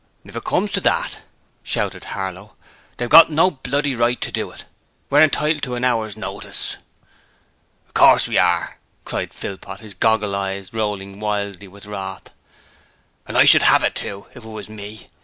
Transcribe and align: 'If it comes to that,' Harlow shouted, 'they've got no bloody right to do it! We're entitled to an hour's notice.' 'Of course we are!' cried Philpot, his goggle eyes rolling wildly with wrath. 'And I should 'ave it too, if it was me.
'If 0.23 0.35
it 0.35 0.43
comes 0.43 0.71
to 0.71 0.81
that,' 0.81 1.19
Harlow 1.63 1.85
shouted, 2.09 2.49
'they've 2.97 3.07
got 3.09 3.29
no 3.29 3.51
bloody 3.51 3.93
right 3.95 4.19
to 4.21 4.31
do 4.31 4.49
it! 4.49 4.65
We're 5.11 5.21
entitled 5.21 5.61
to 5.61 5.75
an 5.75 5.83
hour's 5.83 6.17
notice.' 6.17 6.77
'Of 7.87 7.93
course 7.93 8.27
we 8.27 8.39
are!' 8.39 8.79
cried 9.05 9.31
Philpot, 9.31 9.79
his 9.79 9.93
goggle 9.93 10.33
eyes 10.35 10.73
rolling 10.73 11.19
wildly 11.19 11.67
with 11.67 11.85
wrath. 11.85 12.33
'And 13.27 13.37
I 13.37 13.45
should 13.45 13.61
'ave 13.61 13.85
it 13.85 13.93
too, 13.93 14.25
if 14.33 14.43
it 14.43 14.47
was 14.49 14.69
me. 14.69 15.07